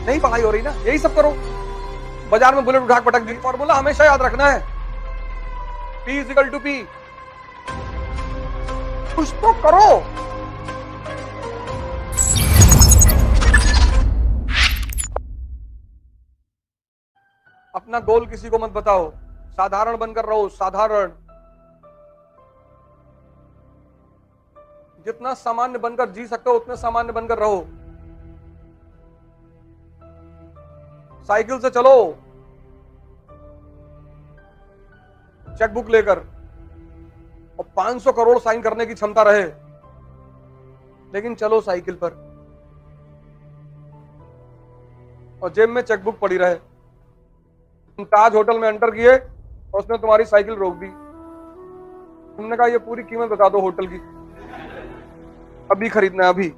[0.00, 0.70] नहीं पढ़ाई हो रही ना?
[0.84, 1.30] यही सब करो।
[2.30, 4.60] बाज़ार में बुलेट उठा के पटक दी फॉर्मूला हमेशा याद रखना है।
[6.06, 6.82] पी टू पी
[9.14, 9.88] कुछ तो करो।
[17.74, 19.10] अपना गोल किसी को मत बताओ।
[19.50, 21.10] साधारण बनकर रहो, साधारण।
[25.06, 27.60] जितना सामान्य बनकर जी सकते हो, उतना सामान्य बनकर रहो।
[31.24, 32.16] साइकिल से चलो।
[35.54, 36.18] चेकबुक लेकर।
[37.58, 39.44] और 500 करोड़ साइन करने की क्षमता रहे।
[41.14, 42.30] लेकिन चलो साइकिल पर।
[45.42, 49.16] और जेब में चेकबुक पड़ी रहे। तुम ताज होटल में एंटर किए
[49.74, 50.86] और उसने तुम्हारी साइकिल रोक दी।
[52.36, 53.96] तुमने कहा, ये पूरी कीमत बता दो होटल की।
[55.70, 56.50] अभी खरीदना है, अभी।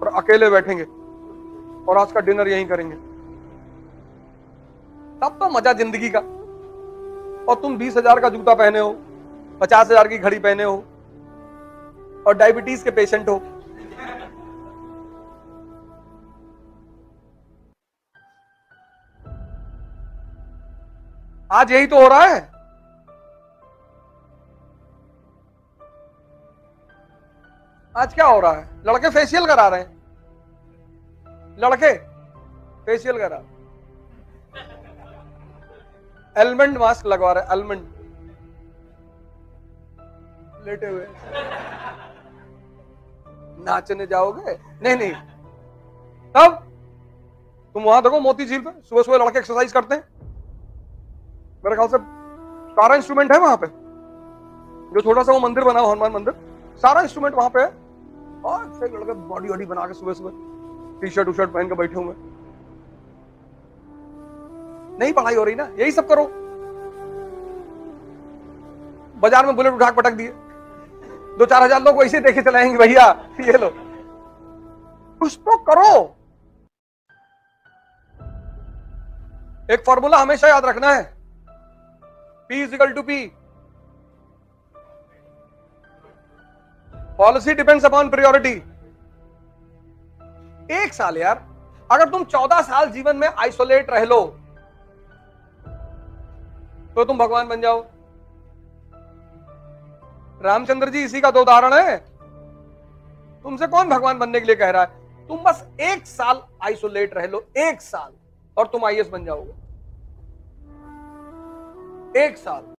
[0.00, 0.84] और अकेले बैठेंगे।
[1.90, 3.09] और आज का डिनर यहीं करेंगे।
[5.22, 6.20] तब तो मज़ा ज़िंदगी का।
[7.48, 8.90] और तुम बीस हज़ार का जूता पहने हो,
[9.60, 10.76] पचास हज़ार की घड़ी पहने हो,
[12.26, 13.40] और डायबिटीज़ के पेशेंट हो।
[21.50, 22.40] आज यही तो हो रहा है।
[27.94, 28.68] आज क्या हो रहा है?
[28.86, 29.98] लड़के फेशियल करा रहे हैं।
[31.58, 31.92] लड़के
[32.86, 33.42] फेशियल करा।
[36.38, 37.88] एलमेंट मास्क लगवा रहे एलमेंट
[40.66, 41.06] लेटे हुए.
[43.64, 44.52] नाचने जाओगे?
[44.82, 45.12] नहीं नहीं.
[46.34, 46.66] तब
[47.74, 50.02] तुम वहाँ देखो मोती झील पे, सुबह सुबह लड़के एक्सरसाइज करते हैं.
[51.64, 51.98] मेरे ख्याल से
[52.74, 53.66] सारा इंस्ट्रूमेंट है वहाँ पे.
[54.94, 56.34] जो छोटा सा वो मंदिर बना हुआ हनुमान मंदिर,
[56.76, 57.68] सारा इंस्ट्रूमेंट वहाँ पे है.
[58.44, 60.30] और फिर लड़के बॉडी वॉडी बना के सुबह सुबह
[61.00, 62.14] टी शर्ट टी शर्ट पहन के बैठे हुए
[65.00, 65.68] नहीं पढ़ाई हो रही ना?
[65.78, 66.24] यही सब करो।
[69.20, 70.32] बाज़ार में बुलेट उठा के पटक दिए।
[71.38, 73.06] दो चार हज़ार लोग वैसे देखे चलाएँगे भैया,
[73.40, 73.70] ये लो।
[75.20, 76.16] कुछ तो करो।
[79.74, 81.02] एक फॉर्मूला हमेशा याद रखना है।
[82.50, 83.16] Is equal to P.
[87.18, 88.52] Policy depends upon priority
[90.74, 91.42] एक साल यार,
[91.90, 94.20] अगर तुम चौदह साल जीवन में आइसोलेट रह लो
[96.94, 97.84] तो तुम भगवान बन जाओ।
[100.42, 101.96] रामचंद्र जी, इसी का तो उदाहरण है।
[103.42, 104.88] तुमसे कौन भगवान बनने के लिए कह रहा है?
[105.28, 108.12] तुम बस एक साल आइसोलेट रह लो, एक साल,
[108.58, 109.52] और तुम आईएस बन जाओगे।
[112.24, 112.74] एक साल।